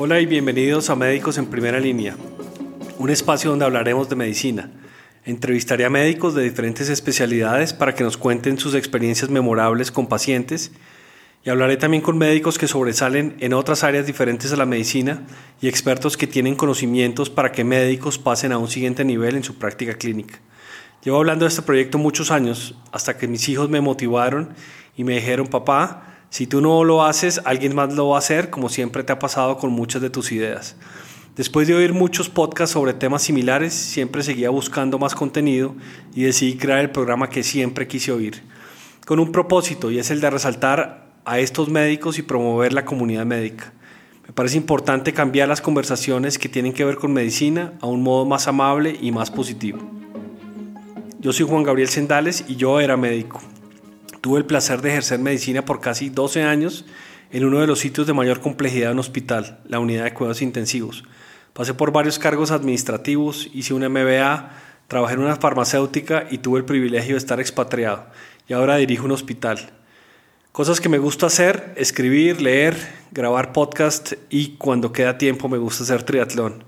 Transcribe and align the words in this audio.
Hola 0.00 0.20
y 0.20 0.26
bienvenidos 0.26 0.90
a 0.90 0.94
Médicos 0.94 1.38
en 1.38 1.46
Primera 1.46 1.80
Línea, 1.80 2.14
un 2.98 3.10
espacio 3.10 3.50
donde 3.50 3.64
hablaremos 3.64 4.08
de 4.08 4.14
medicina. 4.14 4.70
Entrevistaré 5.24 5.84
a 5.84 5.90
médicos 5.90 6.36
de 6.36 6.44
diferentes 6.44 6.88
especialidades 6.88 7.72
para 7.72 7.96
que 7.96 8.04
nos 8.04 8.16
cuenten 8.16 8.60
sus 8.60 8.76
experiencias 8.76 9.28
memorables 9.28 9.90
con 9.90 10.06
pacientes 10.06 10.70
y 11.44 11.50
hablaré 11.50 11.78
también 11.78 12.00
con 12.00 12.16
médicos 12.16 12.58
que 12.58 12.68
sobresalen 12.68 13.34
en 13.40 13.52
otras 13.52 13.82
áreas 13.82 14.06
diferentes 14.06 14.52
a 14.52 14.56
la 14.56 14.66
medicina 14.66 15.24
y 15.60 15.66
expertos 15.66 16.16
que 16.16 16.28
tienen 16.28 16.54
conocimientos 16.54 17.28
para 17.28 17.50
que 17.50 17.64
médicos 17.64 18.18
pasen 18.18 18.52
a 18.52 18.58
un 18.58 18.68
siguiente 18.68 19.04
nivel 19.04 19.34
en 19.34 19.42
su 19.42 19.56
práctica 19.56 19.94
clínica. 19.94 20.38
Llevo 21.02 21.16
hablando 21.16 21.44
de 21.44 21.48
este 21.48 21.62
proyecto 21.62 21.98
muchos 21.98 22.30
años 22.30 22.76
hasta 22.92 23.18
que 23.18 23.26
mis 23.26 23.48
hijos 23.48 23.68
me 23.68 23.80
motivaron 23.80 24.50
y 24.96 25.02
me 25.02 25.14
dijeron, 25.14 25.48
papá, 25.48 26.07
si 26.30 26.46
tú 26.46 26.60
no 26.60 26.84
lo 26.84 27.04
haces, 27.04 27.40
alguien 27.44 27.74
más 27.74 27.94
lo 27.94 28.08
va 28.08 28.16
a 28.16 28.18
hacer, 28.18 28.50
como 28.50 28.68
siempre 28.68 29.02
te 29.02 29.12
ha 29.12 29.18
pasado 29.18 29.56
con 29.56 29.72
muchas 29.72 30.02
de 30.02 30.10
tus 30.10 30.30
ideas. 30.30 30.76
Después 31.36 31.68
de 31.68 31.74
oír 31.74 31.94
muchos 31.94 32.28
podcasts 32.28 32.72
sobre 32.72 32.92
temas 32.92 33.22
similares, 33.22 33.72
siempre 33.72 34.22
seguía 34.22 34.50
buscando 34.50 34.98
más 34.98 35.14
contenido 35.14 35.74
y 36.14 36.24
decidí 36.24 36.56
crear 36.56 36.80
el 36.80 36.90
programa 36.90 37.30
que 37.30 37.42
siempre 37.42 37.86
quise 37.86 38.12
oír, 38.12 38.42
con 39.06 39.20
un 39.20 39.32
propósito 39.32 39.90
y 39.90 39.98
es 39.98 40.10
el 40.10 40.20
de 40.20 40.30
resaltar 40.30 41.06
a 41.24 41.38
estos 41.38 41.68
médicos 41.68 42.18
y 42.18 42.22
promover 42.22 42.72
la 42.72 42.84
comunidad 42.84 43.24
médica. 43.24 43.72
Me 44.26 44.34
parece 44.34 44.58
importante 44.58 45.14
cambiar 45.14 45.48
las 45.48 45.62
conversaciones 45.62 46.38
que 46.38 46.50
tienen 46.50 46.74
que 46.74 46.84
ver 46.84 46.96
con 46.96 47.12
medicina 47.12 47.72
a 47.80 47.86
un 47.86 48.02
modo 48.02 48.26
más 48.26 48.48
amable 48.48 48.98
y 49.00 49.12
más 49.12 49.30
positivo. 49.30 49.78
Yo 51.20 51.32
soy 51.32 51.46
Juan 51.46 51.62
Gabriel 51.62 51.88
Sendales 51.88 52.44
y 52.48 52.56
yo 52.56 52.80
era 52.80 52.96
médico. 52.96 53.40
Tuve 54.28 54.40
el 54.40 54.44
placer 54.44 54.82
de 54.82 54.90
ejercer 54.90 55.20
medicina 55.20 55.64
por 55.64 55.80
casi 55.80 56.10
12 56.10 56.42
años 56.42 56.84
en 57.30 57.46
uno 57.46 57.60
de 57.60 57.66
los 57.66 57.78
sitios 57.78 58.06
de 58.06 58.12
mayor 58.12 58.42
complejidad 58.42 58.88
de 58.88 58.92
un 58.92 58.98
hospital, 58.98 59.58
la 59.66 59.78
unidad 59.78 60.04
de 60.04 60.12
cuidados 60.12 60.42
intensivos. 60.42 61.02
Pasé 61.54 61.72
por 61.72 61.92
varios 61.92 62.18
cargos 62.18 62.50
administrativos, 62.50 63.48
hice 63.54 63.72
una 63.72 63.88
MBA, 63.88 64.50
trabajé 64.86 65.14
en 65.14 65.20
una 65.20 65.36
farmacéutica 65.36 66.26
y 66.30 66.36
tuve 66.36 66.58
el 66.58 66.66
privilegio 66.66 67.14
de 67.14 67.18
estar 67.20 67.40
expatriado. 67.40 68.04
Y 68.46 68.52
ahora 68.52 68.76
dirijo 68.76 69.06
un 69.06 69.12
hospital. 69.12 69.70
Cosas 70.52 70.82
que 70.82 70.90
me 70.90 70.98
gusta 70.98 71.24
hacer, 71.24 71.72
escribir, 71.78 72.42
leer, 72.42 72.76
grabar 73.12 73.54
podcast 73.54 74.12
y 74.28 74.56
cuando 74.58 74.92
queda 74.92 75.16
tiempo 75.16 75.48
me 75.48 75.56
gusta 75.56 75.84
hacer 75.84 76.02
triatlón. 76.02 76.64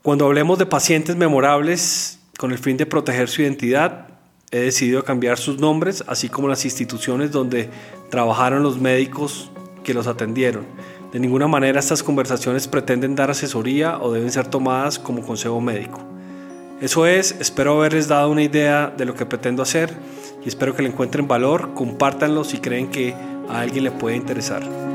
Cuando 0.00 0.24
hablemos 0.24 0.58
de 0.58 0.64
pacientes 0.64 1.14
memorables 1.14 2.20
con 2.38 2.52
el 2.52 2.58
fin 2.58 2.78
de 2.78 2.86
proteger 2.86 3.28
su 3.28 3.42
identidad, 3.42 4.13
he 4.54 4.60
decidido 4.60 5.02
cambiar 5.02 5.36
sus 5.36 5.58
nombres, 5.58 6.04
así 6.06 6.28
como 6.28 6.46
las 6.46 6.64
instituciones 6.64 7.32
donde 7.32 7.70
trabajaron 8.08 8.62
los 8.62 8.80
médicos 8.80 9.50
que 9.82 9.94
los 9.94 10.06
atendieron. 10.06 10.64
De 11.12 11.18
ninguna 11.18 11.48
manera 11.48 11.80
estas 11.80 12.04
conversaciones 12.04 12.68
pretenden 12.68 13.16
dar 13.16 13.32
asesoría 13.32 13.98
o 13.98 14.12
deben 14.12 14.30
ser 14.30 14.46
tomadas 14.46 15.00
como 15.00 15.22
consejo 15.22 15.60
médico. 15.60 16.00
Eso 16.80 17.04
es, 17.04 17.34
espero 17.40 17.78
haberles 17.78 18.06
dado 18.06 18.30
una 18.30 18.42
idea 18.44 18.94
de 18.96 19.04
lo 19.04 19.14
que 19.14 19.26
pretendo 19.26 19.60
hacer 19.60 19.92
y 20.44 20.48
espero 20.48 20.76
que 20.76 20.82
le 20.82 20.88
encuentren 20.88 21.26
valor, 21.26 21.74
compártanlo 21.74 22.44
si 22.44 22.58
creen 22.58 22.88
que 22.88 23.12
a 23.48 23.60
alguien 23.60 23.82
le 23.82 23.90
puede 23.90 24.14
interesar. 24.14 24.93